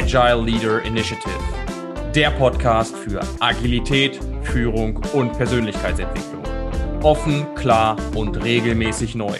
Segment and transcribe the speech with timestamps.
[0.00, 1.40] Agile Leader Initiative,
[2.14, 6.44] der Podcast für Agilität, Führung und Persönlichkeitsentwicklung.
[7.02, 9.36] Offen, klar und regelmäßig neu.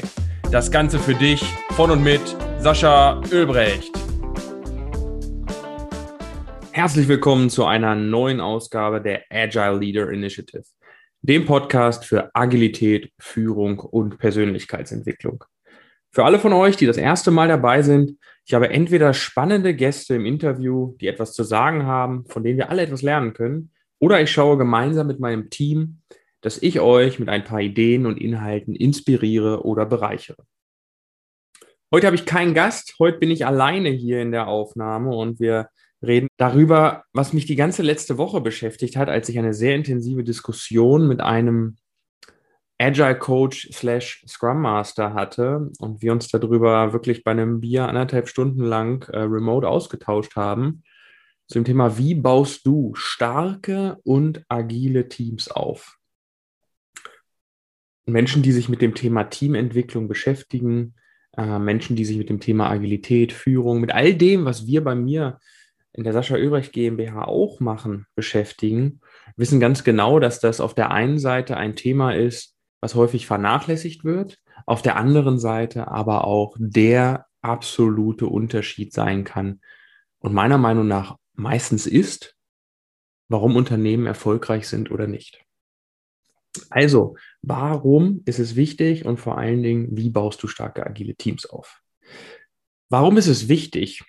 [0.50, 1.44] Das Ganze für dich
[1.76, 3.96] von und mit Sascha Ölbrecht.
[6.72, 10.64] Herzlich willkommen zu einer neuen Ausgabe der Agile Leader Initiative,
[11.22, 15.44] dem Podcast für Agilität, Führung und Persönlichkeitsentwicklung.
[16.10, 18.18] Für alle von euch, die das erste Mal dabei sind,
[18.48, 22.70] ich habe entweder spannende Gäste im Interview, die etwas zu sagen haben, von denen wir
[22.70, 26.00] alle etwas lernen können, oder ich schaue gemeinsam mit meinem Team,
[26.40, 30.44] dass ich euch mit ein paar Ideen und Inhalten inspiriere oder bereichere.
[31.92, 35.68] Heute habe ich keinen Gast, heute bin ich alleine hier in der Aufnahme und wir
[36.00, 40.24] reden darüber, was mich die ganze letzte Woche beschäftigt hat, als ich eine sehr intensive
[40.24, 41.76] Diskussion mit einem
[42.80, 48.28] Agile Coach slash Scrum Master hatte und wir uns darüber wirklich bei einem Bier anderthalb
[48.28, 50.82] Stunden lang äh, remote ausgetauscht haben
[51.48, 55.98] zu dem Thema, wie baust du starke und agile Teams auf?
[58.04, 60.94] Menschen, die sich mit dem Thema Teamentwicklung beschäftigen,
[61.36, 64.94] äh, Menschen, die sich mit dem Thema Agilität, Führung, mit all dem, was wir bei
[64.94, 65.38] mir
[65.94, 69.00] in der Sascha Öbrecht GmbH auch machen, beschäftigen,
[69.36, 74.04] wissen ganz genau, dass das auf der einen Seite ein Thema ist, was häufig vernachlässigt
[74.04, 79.60] wird, auf der anderen Seite aber auch der absolute Unterschied sein kann
[80.20, 82.36] und meiner Meinung nach meistens ist,
[83.28, 85.44] warum Unternehmen erfolgreich sind oder nicht.
[86.70, 91.46] Also, warum ist es wichtig und vor allen Dingen, wie baust du starke agile Teams
[91.46, 91.80] auf?
[92.88, 94.02] Warum ist es wichtig?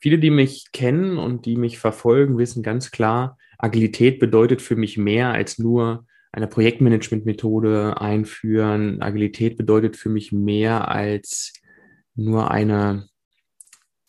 [0.00, 4.96] Viele, die mich kennen und die mich verfolgen, wissen ganz klar, Agilität bedeutet für mich
[4.96, 9.02] mehr als nur eine Projektmanagement-Methode einführen.
[9.02, 11.52] Agilität bedeutet für mich mehr als
[12.14, 13.08] nur eine,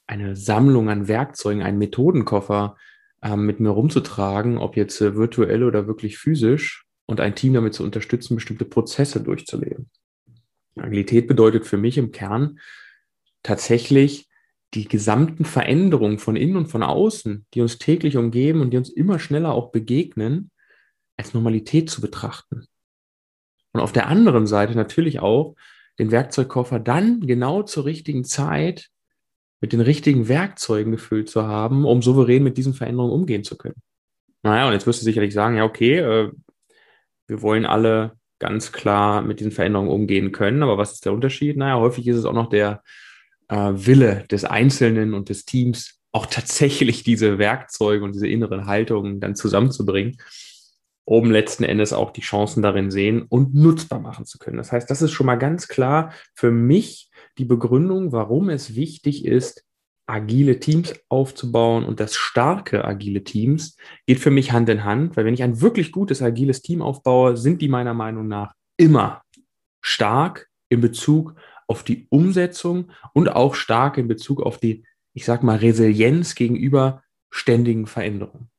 [0.07, 2.75] eine Sammlung an Werkzeugen, einen Methodenkoffer
[3.21, 7.73] äh, mit mir rumzutragen, ob jetzt äh, virtuell oder wirklich physisch und ein Team damit
[7.73, 9.89] zu unterstützen, bestimmte Prozesse durchzuleben.
[10.75, 12.59] Agilität bedeutet für mich im Kern
[13.43, 14.27] tatsächlich
[14.73, 18.89] die gesamten Veränderungen von innen und von außen, die uns täglich umgeben und die uns
[18.89, 20.51] immer schneller auch begegnen,
[21.19, 22.65] als Normalität zu betrachten.
[23.73, 25.55] Und auf der anderen Seite natürlich auch
[25.99, 28.89] den Werkzeugkoffer dann genau zur richtigen Zeit
[29.61, 33.75] mit den richtigen Werkzeugen gefüllt zu haben, um souverän mit diesen Veränderungen umgehen zu können.
[34.41, 36.31] Naja, und jetzt wirst du sicherlich sagen, ja, okay, äh,
[37.27, 41.57] wir wollen alle ganz klar mit diesen Veränderungen umgehen können, aber was ist der Unterschied?
[41.57, 42.81] Naja, häufig ist es auch noch der
[43.49, 49.19] äh, Wille des Einzelnen und des Teams, auch tatsächlich diese Werkzeuge und diese inneren Haltungen
[49.19, 50.17] dann zusammenzubringen
[51.09, 54.57] um letzten Endes auch die Chancen darin sehen und nutzbar machen zu können.
[54.57, 57.09] Das heißt, das ist schon mal ganz klar für mich
[57.39, 59.65] die Begründung, warum es wichtig ist,
[60.05, 63.75] agile Teams aufzubauen und das starke agile Teams
[64.05, 67.37] geht für mich Hand in Hand, weil wenn ich ein wirklich gutes agiles Team aufbaue,
[67.37, 69.23] sind die meiner Meinung nach immer
[69.81, 71.33] stark in Bezug
[71.67, 77.01] auf die Umsetzung und auch stark in Bezug auf die, ich sag mal, Resilienz gegenüber
[77.31, 78.51] ständigen Veränderungen.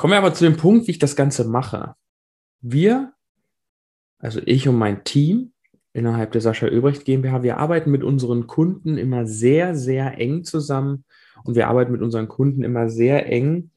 [0.00, 1.94] Kommen wir aber zu dem Punkt, wie ich das Ganze mache.
[2.62, 3.12] Wir,
[4.18, 5.52] also ich und mein Team
[5.92, 11.04] innerhalb der Sascha Öbrecht GmbH, wir arbeiten mit unseren Kunden immer sehr, sehr eng zusammen
[11.44, 13.72] und wir arbeiten mit unseren Kunden immer sehr eng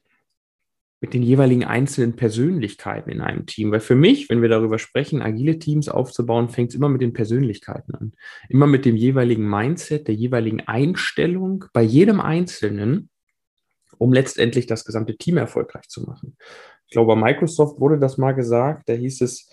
[1.02, 3.70] mit den jeweiligen einzelnen Persönlichkeiten in einem Team.
[3.70, 7.12] Weil für mich, wenn wir darüber sprechen, agile Teams aufzubauen, fängt es immer mit den
[7.12, 8.12] Persönlichkeiten an.
[8.48, 13.10] Immer mit dem jeweiligen Mindset, der jeweiligen Einstellung bei jedem Einzelnen
[13.98, 16.36] um letztendlich das gesamte Team erfolgreich zu machen.
[16.86, 19.50] Ich glaube, bei Microsoft wurde das mal gesagt, da hieß es,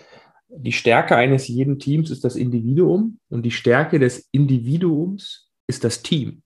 [0.49, 6.03] die Stärke eines jeden Teams ist das Individuum und die Stärke des Individuums ist das
[6.03, 6.43] Team.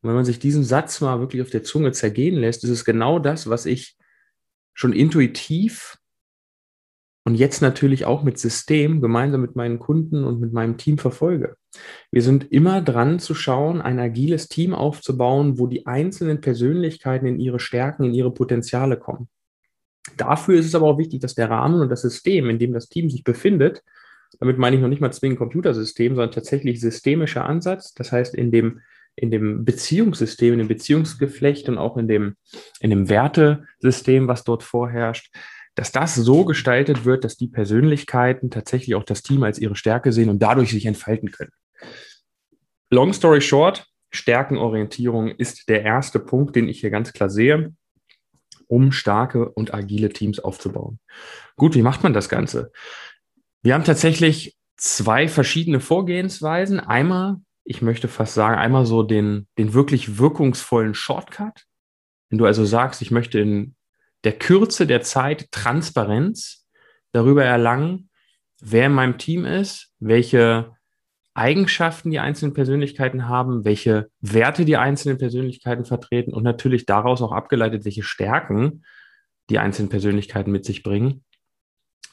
[0.00, 2.84] Und wenn man sich diesen Satz mal wirklich auf der Zunge zergehen lässt, ist es
[2.84, 3.96] genau das, was ich
[4.74, 5.96] schon intuitiv
[7.26, 11.56] und jetzt natürlich auch mit System gemeinsam mit meinen Kunden und mit meinem Team verfolge.
[12.12, 17.40] Wir sind immer dran zu schauen, ein agiles Team aufzubauen, wo die einzelnen Persönlichkeiten in
[17.40, 19.28] ihre Stärken, in ihre Potenziale kommen.
[20.16, 22.88] Dafür ist es aber auch wichtig, dass der Rahmen und das System, in dem das
[22.88, 23.82] Team sich befindet,
[24.38, 28.52] damit meine ich noch nicht mal zwingend Computersystem, sondern tatsächlich systemischer Ansatz, das heißt in
[28.52, 28.82] dem
[29.18, 32.36] in dem Beziehungssystem, in dem Beziehungsgeflecht und auch in dem,
[32.80, 35.32] in dem Wertesystem, was dort vorherrscht,
[35.76, 40.12] dass das so gestaltet wird, dass die Persönlichkeiten tatsächlich auch das Team als ihre Stärke
[40.12, 41.52] sehen und dadurch sich entfalten können.
[42.90, 47.72] Long story short, Stärkenorientierung ist der erste Punkt, den ich hier ganz klar sehe,
[48.66, 50.98] um starke und agile Teams aufzubauen.
[51.56, 52.72] Gut, wie macht man das Ganze?
[53.62, 56.80] Wir haben tatsächlich zwei verschiedene Vorgehensweisen.
[56.80, 57.36] Einmal
[57.66, 61.64] ich möchte fast sagen, einmal so den, den wirklich wirkungsvollen Shortcut.
[62.30, 63.74] Wenn du also sagst, ich möchte in
[64.26, 66.66] der Kürze der Zeit Transparenz
[67.12, 68.10] darüber erlangen,
[68.60, 70.72] wer in meinem Team ist, welche
[71.32, 77.30] Eigenschaften die einzelnen Persönlichkeiten haben, welche Werte die einzelnen Persönlichkeiten vertreten und natürlich daraus auch
[77.30, 78.84] abgeleitet, welche Stärken
[79.48, 81.22] die einzelnen Persönlichkeiten mit sich bringen.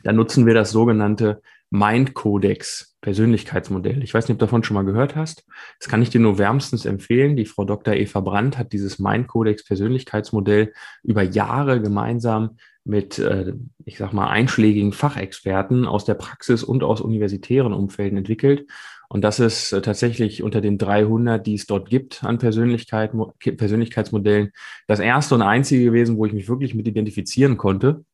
[0.03, 4.01] Dann nutzen wir das sogenannte Mind Codex Persönlichkeitsmodell.
[4.01, 5.45] Ich weiß nicht, ob du davon schon mal gehört hast.
[5.79, 7.35] Das kann ich dir nur wärmstens empfehlen.
[7.35, 7.93] Die Frau Dr.
[7.93, 10.73] Eva Brandt hat dieses Mind Codex Persönlichkeitsmodell
[11.03, 13.53] über Jahre gemeinsam mit, äh,
[13.85, 18.67] ich sag mal, einschlägigen Fachexperten aus der Praxis und aus universitären Umfelden entwickelt.
[19.09, 23.11] Und das ist äh, tatsächlich unter den 300, die es dort gibt an Persönlichkeit,
[23.57, 24.51] Persönlichkeitsmodellen,
[24.87, 28.05] das erste und einzige gewesen, wo ich mich wirklich mit identifizieren konnte.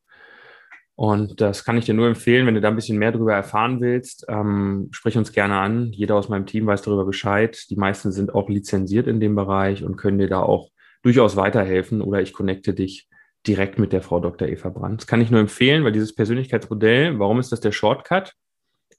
[1.00, 3.80] Und das kann ich dir nur empfehlen, wenn du da ein bisschen mehr darüber erfahren
[3.80, 4.26] willst.
[4.28, 5.94] Ähm, sprich uns gerne an.
[5.94, 7.58] Jeder aus meinem Team weiß darüber Bescheid.
[7.70, 12.02] Die meisten sind auch lizenziert in dem Bereich und können dir da auch durchaus weiterhelfen
[12.02, 13.08] oder ich connecte dich
[13.48, 14.50] direkt mit der Frau Dr.
[14.50, 15.00] Eva Brandt.
[15.00, 18.34] Das kann ich nur empfehlen, weil dieses Persönlichkeitsmodell, warum ist das der Shortcut?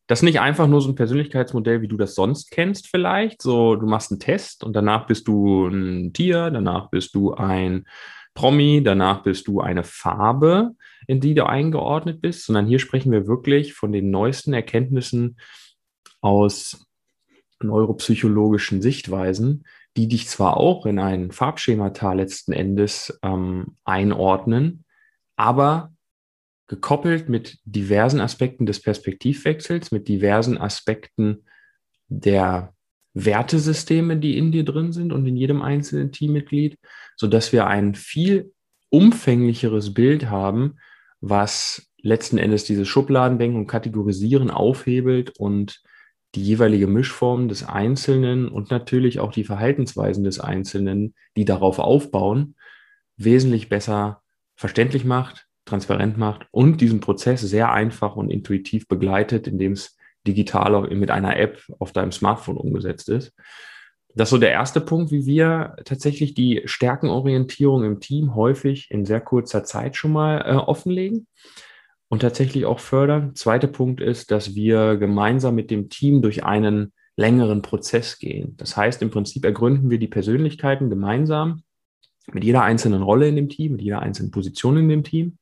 [0.07, 3.43] Das ist nicht einfach nur so ein Persönlichkeitsmodell, wie du das sonst kennst vielleicht.
[3.43, 7.85] So, du machst einen Test und danach bist du ein Tier, danach bist du ein
[8.35, 10.73] Promi, danach bist du eine Farbe,
[11.07, 15.37] in die du eingeordnet bist, sondern hier sprechen wir wirklich von den neuesten Erkenntnissen
[16.21, 16.87] aus
[17.63, 19.65] neuropsychologischen Sichtweisen,
[19.97, 24.85] die dich zwar auch in ein Farbschemata letzten Endes ähm, einordnen,
[25.37, 25.93] aber
[26.69, 31.45] gekoppelt mit diversen Aspekten des Perspektivwechsels, mit diversen Aspekten
[32.07, 32.75] der
[33.15, 36.79] Wertesysteme, die in dir drin sind und in jedem einzelnen Teammitglied,
[37.17, 38.53] so dass wir ein viel
[38.91, 40.77] umfänglicheres Bild haben,
[41.21, 45.83] was letzten Endes dieses Schubladendenken und Kategorisieren aufhebelt und
[46.35, 52.55] die jeweilige Mischform des Einzelnen und natürlich auch die Verhaltensweisen des Einzelnen, die darauf aufbauen,
[53.17, 54.23] wesentlich besser
[54.55, 59.97] verständlich macht, transparent macht und diesen Prozess sehr einfach und intuitiv begleitet, indem es
[60.31, 63.33] digital mit einer App auf deinem Smartphone umgesetzt ist.
[64.15, 69.05] Das ist so der erste Punkt, wie wir tatsächlich die Stärkenorientierung im Team häufig in
[69.05, 71.27] sehr kurzer Zeit schon mal äh, offenlegen
[72.09, 73.35] und tatsächlich auch fördern.
[73.37, 78.57] Zweiter Punkt ist, dass wir gemeinsam mit dem Team durch einen längeren Prozess gehen.
[78.57, 81.63] Das heißt, im Prinzip ergründen wir die Persönlichkeiten gemeinsam
[82.33, 85.39] mit jeder einzelnen Rolle in dem Team, mit jeder einzelnen Position in dem Team,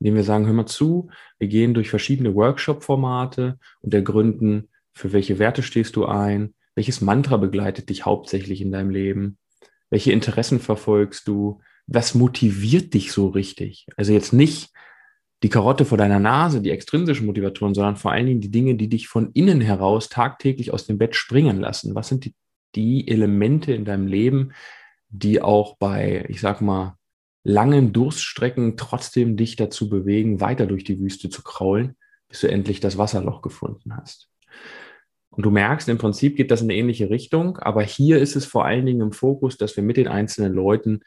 [0.00, 5.38] indem wir sagen, hör mal zu, wir gehen durch verschiedene Workshop-Formate und ergründen, für welche
[5.38, 9.38] Werte stehst du ein, welches Mantra begleitet dich hauptsächlich in deinem Leben,
[9.90, 13.86] welche Interessen verfolgst du, was motiviert dich so richtig?
[13.96, 14.70] Also jetzt nicht
[15.42, 18.88] die Karotte vor deiner Nase, die extrinsischen Motivatoren, sondern vor allen Dingen die Dinge, die
[18.88, 21.94] dich von innen heraus tagtäglich aus dem Bett springen lassen.
[21.94, 22.34] Was sind die,
[22.74, 24.52] die Elemente in deinem Leben,
[25.08, 26.96] die auch bei, ich sag mal,
[27.46, 31.96] langen Durststrecken trotzdem dich dazu bewegen, weiter durch die Wüste zu kraulen,
[32.28, 34.28] bis du endlich das Wasserloch gefunden hast.
[35.30, 38.46] Und du merkst, im Prinzip geht das in eine ähnliche Richtung, aber hier ist es
[38.46, 41.00] vor allen Dingen im Fokus, dass wir mit den einzelnen Leuten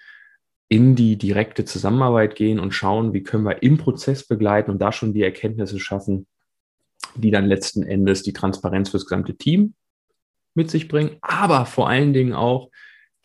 [0.69, 4.91] in die direkte Zusammenarbeit gehen und schauen, wie können wir im Prozess begleiten und da
[4.91, 6.27] schon die Erkenntnisse schaffen,
[7.15, 9.73] die dann letzten Endes die Transparenz fürs gesamte Team
[10.53, 12.69] mit sich bringen, aber vor allen Dingen auch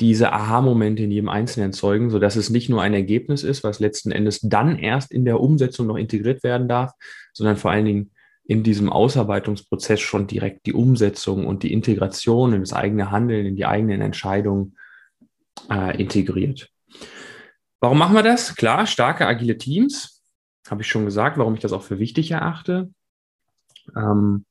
[0.01, 4.11] diese Aha-Momente in jedem Einzelnen erzeugen, sodass es nicht nur ein Ergebnis ist, was letzten
[4.11, 6.93] Endes dann erst in der Umsetzung noch integriert werden darf,
[7.33, 8.11] sondern vor allen Dingen
[8.47, 13.57] in diesem Ausarbeitungsprozess schon direkt die Umsetzung und die Integration in das eigene Handeln, in
[13.57, 14.77] die eigenen Entscheidungen
[15.71, 16.69] äh, integriert.
[17.81, 18.55] Warum machen wir das?
[18.57, 20.23] Klar, starke, agile Teams,
[20.69, 22.91] habe ich schon gesagt, warum ich das auch für wichtig erachte.
[23.97, 24.45] Ähm,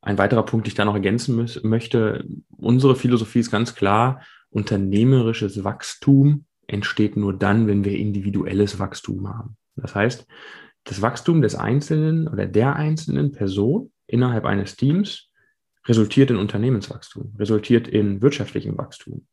[0.00, 2.26] ein weiterer Punkt, den ich da noch ergänzen möchte,
[2.56, 4.22] unsere Philosophie ist ganz klar,
[4.54, 9.56] unternehmerisches Wachstum entsteht nur dann, wenn wir individuelles Wachstum haben.
[9.76, 10.26] Das heißt,
[10.84, 15.28] das Wachstum des Einzelnen oder der einzelnen Person innerhalb eines Teams
[15.86, 19.26] resultiert in Unternehmenswachstum, resultiert in wirtschaftlichem Wachstum.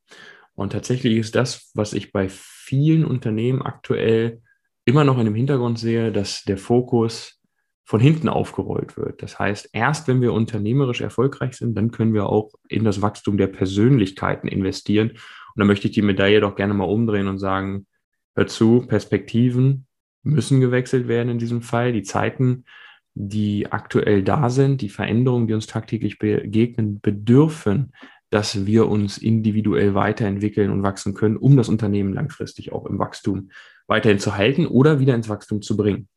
[0.55, 4.41] Und tatsächlich ist das, was ich bei vielen Unternehmen aktuell
[4.85, 7.40] immer noch in dem Hintergrund sehe, dass der Fokus
[7.85, 9.21] von hinten aufgerollt wird.
[9.21, 13.37] Das heißt, erst wenn wir unternehmerisch erfolgreich sind, dann können wir auch in das Wachstum
[13.37, 15.09] der Persönlichkeiten investieren.
[15.09, 17.87] Und da möchte ich die Medaille doch gerne mal umdrehen und sagen,
[18.35, 19.87] hör zu, Perspektiven
[20.23, 21.93] müssen gewechselt werden in diesem Fall.
[21.93, 22.65] Die Zeiten,
[23.13, 27.91] die aktuell da sind, die Veränderungen, die uns tagtäglich begegnen, bedürfen,
[28.29, 33.51] dass wir uns individuell weiterentwickeln und wachsen können, um das Unternehmen langfristig auch im Wachstum
[33.87, 36.07] weiterhin zu halten oder wieder ins Wachstum zu bringen.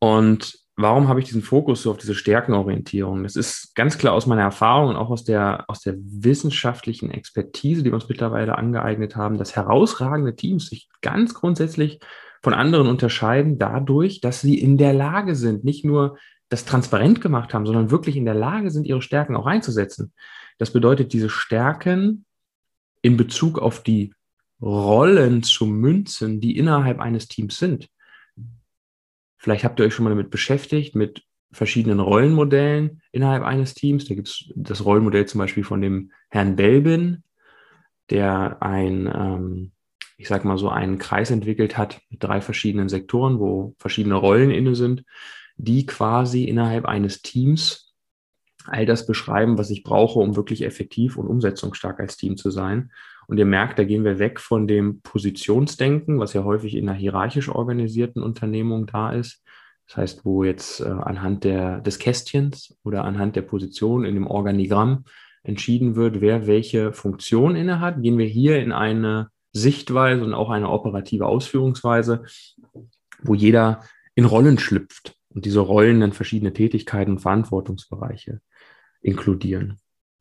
[0.00, 3.22] Und warum habe ich diesen Fokus so auf diese Stärkenorientierung?
[3.22, 7.82] Das ist ganz klar aus meiner Erfahrung und auch aus der, aus der wissenschaftlichen Expertise,
[7.82, 12.00] die wir uns mittlerweile angeeignet haben, dass herausragende Teams sich ganz grundsätzlich
[12.42, 16.16] von anderen unterscheiden dadurch, dass sie in der Lage sind, nicht nur
[16.48, 20.12] das transparent gemacht haben, sondern wirklich in der Lage sind, ihre Stärken auch einzusetzen.
[20.58, 22.24] Das bedeutet, diese Stärken
[23.02, 24.14] in Bezug auf die
[24.60, 27.88] Rollen zu münzen, die innerhalb eines Teams sind.
[29.40, 34.04] Vielleicht habt ihr euch schon mal damit beschäftigt, mit verschiedenen Rollenmodellen innerhalb eines Teams.
[34.04, 37.22] Da gibt es das Rollenmodell zum Beispiel von dem Herrn Belbin,
[38.10, 39.72] der ein, ähm,
[40.18, 44.50] ich sag mal so, einen Kreis entwickelt hat mit drei verschiedenen Sektoren, wo verschiedene Rollen
[44.50, 45.04] inne sind,
[45.56, 47.89] die quasi innerhalb eines Teams
[48.66, 52.90] all das beschreiben, was ich brauche, um wirklich effektiv und umsetzungsstark als Team zu sein.
[53.26, 56.98] Und ihr merkt, da gehen wir weg von dem Positionsdenken, was ja häufig in einer
[56.98, 59.42] hierarchisch organisierten Unternehmung da ist.
[59.86, 64.26] Das heißt, wo jetzt äh, anhand der, des Kästchens oder anhand der Position in dem
[64.26, 65.04] Organigramm
[65.42, 70.68] entschieden wird, wer welche Funktion innehat, gehen wir hier in eine Sichtweise und auch eine
[70.68, 72.24] operative Ausführungsweise,
[73.22, 73.82] wo jeder
[74.14, 78.40] in Rollen schlüpft und diese Rollen dann verschiedene Tätigkeiten und Verantwortungsbereiche
[79.00, 79.78] inkludieren.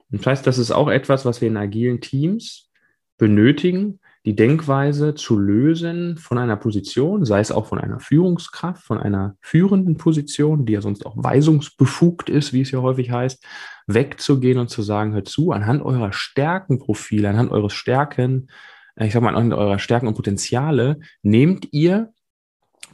[0.09, 2.69] das heißt, das ist auch etwas, was wir in agilen Teams
[3.17, 8.97] benötigen, die Denkweise zu lösen von einer Position, sei es auch von einer Führungskraft, von
[8.97, 13.43] einer führenden Position, die ja sonst auch weisungsbefugt ist, wie es ja häufig heißt,
[13.87, 18.49] wegzugehen und zu sagen, hört zu, anhand eurer Stärkenprofile, anhand eures Stärken,
[18.95, 22.11] äh, ich sag mal, anhand eurer Stärken und Potenziale, nehmt ihr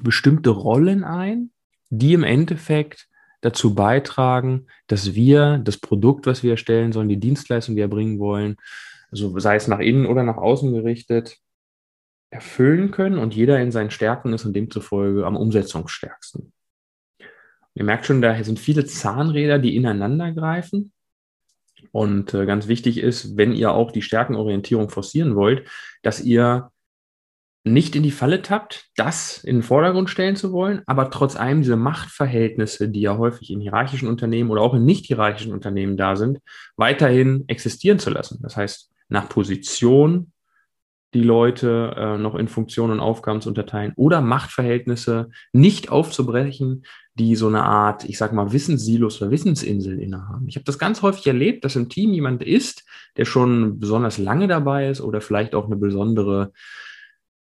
[0.02, 1.52] bestimmte Rollen ein,
[1.98, 3.08] die im Endeffekt
[3.42, 8.20] dazu beitragen, dass wir das Produkt, was wir erstellen sollen, die Dienstleistung, die wir erbringen
[8.20, 8.58] wollen,
[9.12, 11.38] also sei es nach innen oder nach außen gerichtet,
[12.32, 16.52] erfüllen können und jeder in seinen Stärken ist und demzufolge am umsetzungsstärksten.
[17.76, 20.92] Ihr merkt schon, da sind viele Zahnräder, die ineinander greifen.
[21.92, 25.68] Und äh, ganz wichtig ist, wenn ihr auch die Stärkenorientierung forcieren wollt,
[26.02, 26.72] dass ihr
[27.66, 31.62] nicht in die Falle tappt, das in den Vordergrund stellen zu wollen, aber trotz allem
[31.62, 36.16] diese Machtverhältnisse, die ja häufig in hierarchischen Unternehmen oder auch in nicht hierarchischen Unternehmen da
[36.16, 36.40] sind,
[36.78, 38.40] weiterhin existieren zu lassen.
[38.44, 40.32] Das heißt, nach Position
[41.16, 47.38] die Leute äh, noch in Funktionen und Aufgaben zu unterteilen oder Machtverhältnisse nicht aufzubrechen, die
[47.38, 50.48] so eine Art, ich sag mal, Wissenssilos oder Wissensinseln innehaben.
[50.50, 52.84] Ich habe das ganz häufig erlebt, dass im Team jemand ist,
[53.16, 56.52] der schon besonders lange dabei ist oder vielleicht auch eine besondere,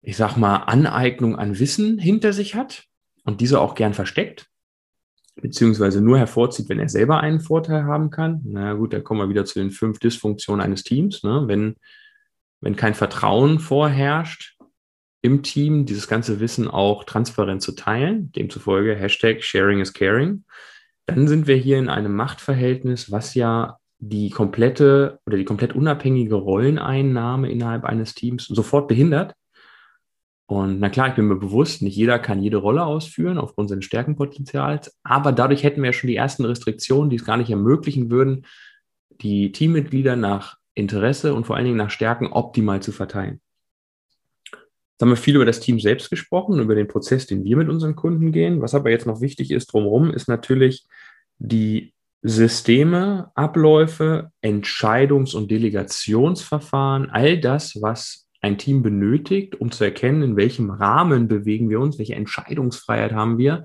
[0.03, 2.85] ich sag mal, Aneignung an Wissen hinter sich hat
[3.25, 4.49] und diese auch gern versteckt
[5.41, 8.41] beziehungsweise nur hervorzieht, wenn er selber einen Vorteil haben kann.
[8.45, 11.23] Na gut, da kommen wir wieder zu den fünf Dysfunktionen eines Teams.
[11.23, 11.45] Ne?
[11.47, 11.77] Wenn,
[12.61, 14.57] wenn kein Vertrauen vorherrscht
[15.21, 20.45] im Team, dieses ganze Wissen auch transparent zu teilen, demzufolge Hashtag Sharing is Caring,
[21.07, 26.37] dann sind wir hier in einem Machtverhältnis, was ja die komplette oder die komplett unabhängige
[26.37, 29.35] Rolleneinnahme innerhalb eines Teams sofort behindert
[30.49, 33.85] und na klar, ich bin mir bewusst, nicht jeder kann jede Rolle ausführen aufgrund seines
[33.85, 38.11] Stärkenpotenzials, aber dadurch hätten wir ja schon die ersten Restriktionen, die es gar nicht ermöglichen
[38.11, 38.47] würden,
[39.21, 43.43] die Teammitglieder nach Interesse und vor allen Dingen nach Stärken optimal zu verteilen.
[44.53, 47.69] Jetzt haben wir viel über das Team selbst gesprochen, über den Prozess, den wir mit
[47.69, 48.63] unseren Kunden gehen.
[48.63, 50.87] Was aber jetzt noch wichtig ist drumherum, ist natürlich
[51.37, 60.23] die Systeme, Abläufe, Entscheidungs- und Delegationsverfahren, all das, was ein Team benötigt, um zu erkennen,
[60.23, 63.65] in welchem Rahmen bewegen wir uns, welche Entscheidungsfreiheit haben wir,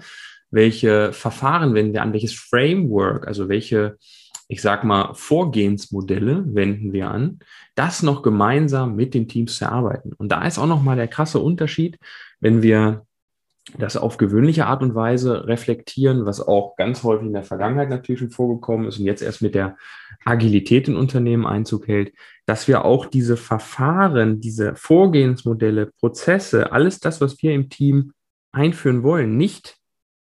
[0.51, 3.97] welche Verfahren wenden wir an, welches Framework, also welche,
[4.47, 7.39] ich sag mal, Vorgehensmodelle wenden wir an,
[7.75, 10.13] das noch gemeinsam mit den Teams zu erarbeiten.
[10.13, 11.97] Und da ist auch nochmal der krasse Unterschied,
[12.39, 13.05] wenn wir
[13.77, 18.19] das auf gewöhnliche Art und Weise reflektieren, was auch ganz häufig in der Vergangenheit natürlich
[18.19, 19.77] schon vorgekommen ist und jetzt erst mit der
[20.25, 22.13] Agilität in Unternehmen Einzug hält,
[22.45, 28.13] dass wir auch diese Verfahren, diese Vorgehensmodelle, Prozesse, alles das, was wir im Team
[28.51, 29.77] einführen wollen, nicht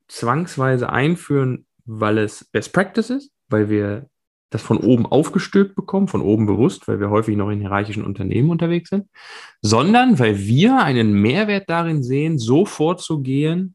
[0.09, 4.09] zwangsweise einführen, weil es Best Practice ist, weil wir
[4.51, 8.51] das von oben aufgestülpt bekommen, von oben bewusst, weil wir häufig noch in hierarchischen Unternehmen
[8.51, 9.07] unterwegs sind,
[9.61, 13.75] sondern weil wir einen Mehrwert darin sehen, so vorzugehen,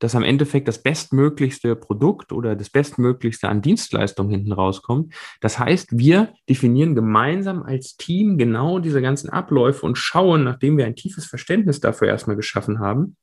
[0.00, 5.14] dass am Endeffekt das bestmöglichste Produkt oder das bestmöglichste an Dienstleistung hinten rauskommt.
[5.40, 10.86] Das heißt, wir definieren gemeinsam als Team genau diese ganzen Abläufe und schauen, nachdem wir
[10.86, 13.16] ein tiefes Verständnis dafür erstmal geschaffen haben,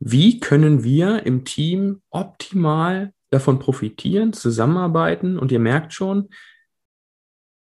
[0.00, 6.28] wie können wir im Team optimal davon profitieren, zusammenarbeiten und ihr merkt schon,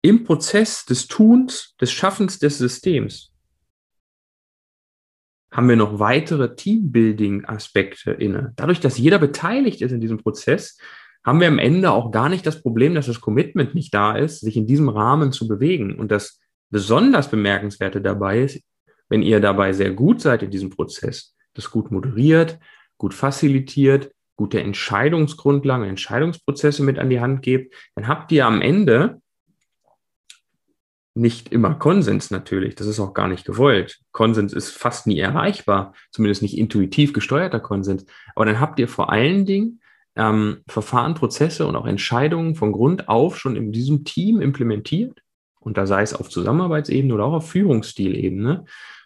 [0.01, 3.36] im Prozess des Tuns, des Schaffens des Systems
[5.51, 8.51] haben wir noch weitere Teambuilding-Aspekte inne.
[8.57, 10.77] Dadurch, dass jeder beteiligt ist in diesem Prozess,
[11.24, 14.41] haben wir am Ende auch gar nicht das Problem, dass das Commitment nicht da ist,
[14.41, 15.98] sich in diesem Rahmen zu bewegen.
[15.98, 18.63] Und das besonders bemerkenswerte dabei ist,
[19.07, 22.60] wenn ihr dabei sehr gut seid in diesem Prozess, das gut moderiert,
[22.98, 29.21] gut facilitiert, gute Entscheidungsgrundlagen, Entscheidungsprozesse mit an die Hand gebt, dann habt ihr am Ende
[31.17, 32.75] nicht immer Konsens natürlich.
[32.75, 33.99] Das ist auch gar nicht gewollt.
[34.11, 38.05] Konsens ist fast nie erreichbar, zumindest nicht intuitiv gesteuerter Konsens.
[38.35, 39.79] Aber dann habt ihr vor allen Dingen
[40.17, 45.21] ähm, Verfahren, Prozesse und auch Entscheidungen von Grund auf schon in diesem Team implementiert.
[45.61, 48.65] Und da sei es auf Zusammenarbeitsebene oder auch auf Führungsstilebene,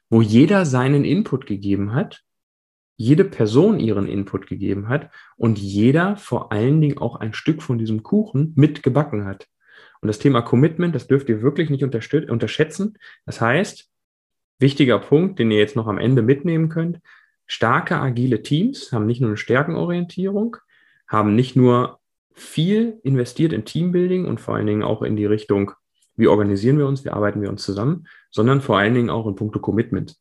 [0.10, 2.24] wo jeder seinen Input gegeben hat,
[3.00, 7.78] jede Person ihren Input gegeben hat und jeder vor allen Dingen auch ein Stück von
[7.78, 9.48] diesem Kuchen mitgebacken hat.
[10.02, 12.98] Und das Thema Commitment, das dürft ihr wirklich nicht unterschätzen.
[13.26, 13.90] Das heißt,
[14.60, 17.00] wichtiger Punkt, den ihr jetzt noch am Ende mitnehmen könnt,
[17.48, 20.58] starke, agile Teams haben nicht nur eine Stärkenorientierung,
[21.08, 22.00] haben nicht nur
[22.34, 25.72] viel investiert in Teambuilding und vor allen Dingen auch in die Richtung,
[26.18, 29.36] wie organisieren wir uns, wie arbeiten wir uns zusammen, sondern vor allen Dingen auch in
[29.36, 30.18] puncto Commitment.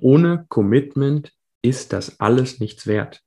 [0.00, 1.32] Ohne Commitment
[1.62, 3.22] ist das alles nichts wert.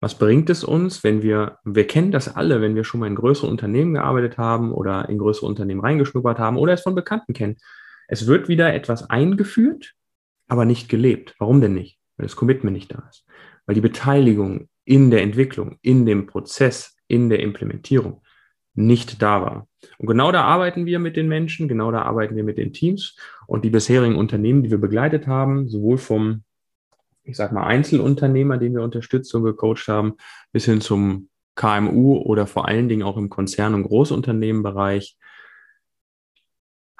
[0.00, 3.14] Was bringt es uns, wenn wir, wir kennen das alle, wenn wir schon mal in
[3.14, 7.58] größere Unternehmen gearbeitet haben oder in größere Unternehmen reingeschnuppert haben oder es von Bekannten kennen.
[8.08, 9.94] Es wird wieder etwas eingeführt,
[10.48, 11.34] aber nicht gelebt.
[11.38, 11.98] Warum denn nicht?
[12.16, 13.26] Weil das Commitment nicht da ist.
[13.66, 18.22] Weil die Beteiligung in der Entwicklung, in dem Prozess, in der Implementierung
[18.74, 19.68] nicht da war.
[19.98, 23.16] Und genau da arbeiten wir mit den Menschen, genau da arbeiten wir mit den Teams
[23.46, 26.42] und die bisherigen Unternehmen, die wir begleitet haben, sowohl vom
[27.22, 30.14] ich sag mal, Einzelunternehmer, den wir unterstützt und gecoacht haben,
[30.52, 35.16] bis hin zum KMU oder vor allen Dingen auch im Konzern- und Großunternehmenbereich,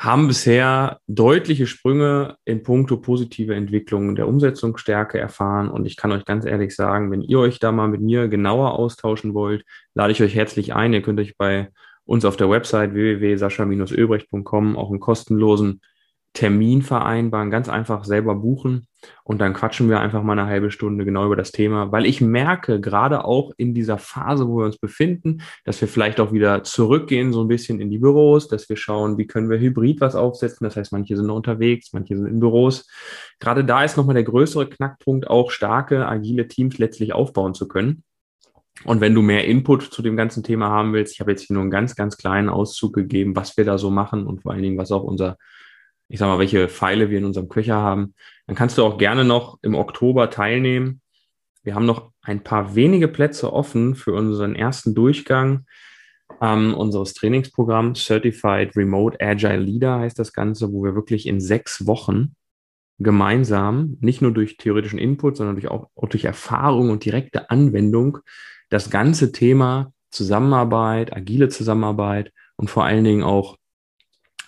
[0.00, 5.68] haben bisher deutliche Sprünge in puncto positive Entwicklung der Umsetzungsstärke erfahren.
[5.68, 8.78] Und ich kann euch ganz ehrlich sagen, wenn ihr euch da mal mit mir genauer
[8.78, 9.62] austauschen wollt,
[9.92, 10.94] lade ich euch herzlich ein.
[10.94, 11.68] Ihr könnt euch bei
[12.04, 15.82] uns auf der Website www.sascha-öbrecht.com auch einen kostenlosen
[16.32, 18.86] Termin vereinbaren, ganz einfach selber buchen
[19.24, 22.20] und dann quatschen wir einfach mal eine halbe Stunde genau über das Thema, weil ich
[22.20, 26.62] merke, gerade auch in dieser Phase, wo wir uns befinden, dass wir vielleicht auch wieder
[26.62, 30.14] zurückgehen, so ein bisschen in die Büros, dass wir schauen, wie können wir hybrid was
[30.14, 30.64] aufsetzen.
[30.64, 32.88] Das heißt, manche sind noch unterwegs, manche sind in Büros.
[33.40, 38.04] Gerade da ist nochmal der größere Knackpunkt, auch starke, agile Teams letztlich aufbauen zu können.
[38.84, 41.54] Und wenn du mehr Input zu dem ganzen Thema haben willst, ich habe jetzt hier
[41.54, 44.62] nur einen ganz, ganz kleinen Auszug gegeben, was wir da so machen und vor allen
[44.62, 45.36] Dingen, was auch unser
[46.10, 48.14] ich sag mal, welche Pfeile wir in unserem Köcher haben,
[48.46, 51.00] dann kannst du auch gerne noch im Oktober teilnehmen.
[51.62, 55.66] Wir haben noch ein paar wenige Plätze offen für unseren ersten Durchgang
[56.40, 61.86] ähm, unseres Trainingsprogramms Certified Remote Agile Leader heißt das Ganze, wo wir wirklich in sechs
[61.86, 62.34] Wochen
[62.98, 68.18] gemeinsam, nicht nur durch theoretischen Input, sondern durch auch, auch durch Erfahrung und direkte Anwendung,
[68.68, 73.56] das ganze Thema Zusammenarbeit, agile Zusammenarbeit und vor allen Dingen auch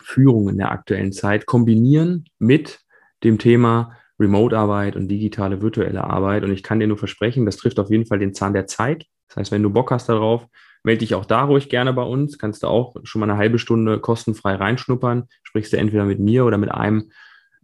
[0.03, 2.81] Führung in der aktuellen Zeit kombinieren mit
[3.25, 6.45] dem Thema Remote-Arbeit und digitale virtuelle Arbeit.
[6.45, 9.07] Und ich kann dir nur versprechen, das trifft auf jeden Fall den Zahn der Zeit.
[9.29, 10.47] Das heißt, wenn du Bock hast darauf,
[10.85, 12.39] melde dich auch da ruhig gerne bei uns.
[12.39, 15.29] Kannst du auch schon mal eine halbe Stunde kostenfrei reinschnuppern.
[15.43, 17.11] Sprichst du entweder mit mir oder mit einem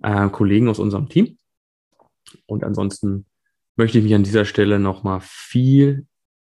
[0.02, 1.38] äh, Kollegen aus unserem Team.
[2.46, 3.26] Und ansonsten
[3.76, 6.06] möchte ich mich an dieser Stelle nochmal viel,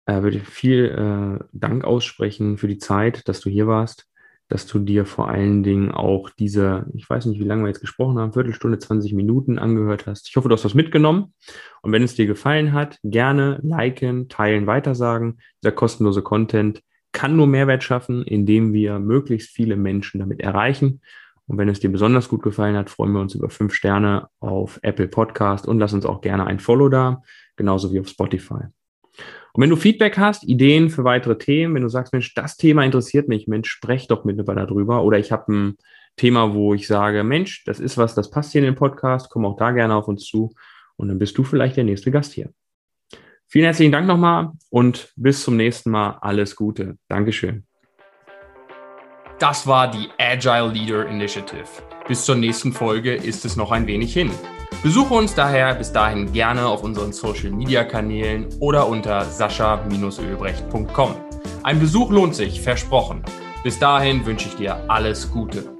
[0.05, 4.07] äh, würde viel äh, Dank aussprechen für die Zeit, dass du hier warst
[4.47, 7.81] dass du dir vor allen Dingen auch diese, ich weiß nicht, wie lange wir jetzt
[7.81, 10.29] gesprochen haben, Viertelstunde, 20 Minuten angehört hast.
[10.29, 11.33] Ich hoffe, du hast was mitgenommen.
[11.81, 15.39] Und wenn es dir gefallen hat, gerne liken, teilen, weitersagen.
[15.63, 16.81] Dieser kostenlose Content
[17.11, 21.01] kann nur Mehrwert schaffen, indem wir möglichst viele Menschen damit erreichen.
[21.47, 24.79] Und wenn es dir besonders gut gefallen hat, freuen wir uns über fünf Sterne auf
[24.83, 27.23] Apple Podcast und lass uns auch gerne ein Follow da,
[27.55, 28.65] genauso wie auf Spotify.
[29.55, 32.83] Und wenn du Feedback hast, Ideen für weitere Themen, wenn du sagst, Mensch, das Thema
[32.83, 35.01] interessiert mich, Mensch, sprech doch mit mir darüber.
[35.03, 35.77] Oder ich habe ein
[36.17, 39.45] Thema, wo ich sage, Mensch, das ist was, das passt hier in den Podcast, komm
[39.45, 40.53] auch da gerne auf uns zu.
[40.97, 42.49] Und dann bist du vielleicht der nächste Gast hier.
[43.47, 46.17] Vielen herzlichen Dank nochmal und bis zum nächsten Mal.
[46.19, 46.97] Alles Gute.
[47.07, 47.65] Dankeschön.
[49.39, 51.63] Das war die Agile Leader Initiative.
[52.09, 54.31] Bis zur nächsten Folge ist es noch ein wenig hin.
[54.85, 61.15] Besuche uns daher bis dahin gerne auf unseren Social Media Kanälen oder unter sascha-ölbrecht.com.
[61.63, 63.23] Ein Besuch lohnt sich, versprochen.
[63.63, 65.74] Bis dahin wünsche ich dir alles Gute.